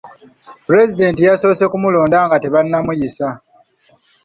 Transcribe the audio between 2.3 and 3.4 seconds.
tebannamuyisa.